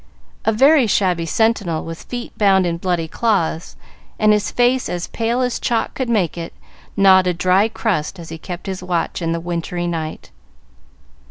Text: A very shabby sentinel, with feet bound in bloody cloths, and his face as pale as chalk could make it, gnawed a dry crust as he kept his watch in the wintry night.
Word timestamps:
A 0.45 0.51
very 0.51 0.87
shabby 0.87 1.27
sentinel, 1.27 1.85
with 1.85 2.01
feet 2.05 2.35
bound 2.35 2.65
in 2.65 2.77
bloody 2.77 3.07
cloths, 3.07 3.75
and 4.17 4.33
his 4.33 4.49
face 4.49 4.89
as 4.89 5.05
pale 5.05 5.41
as 5.41 5.59
chalk 5.59 5.93
could 5.93 6.09
make 6.09 6.39
it, 6.39 6.55
gnawed 6.97 7.27
a 7.27 7.35
dry 7.35 7.67
crust 7.69 8.17
as 8.17 8.29
he 8.29 8.39
kept 8.39 8.65
his 8.65 8.81
watch 8.81 9.21
in 9.21 9.31
the 9.31 9.39
wintry 9.39 9.85
night. 9.85 10.31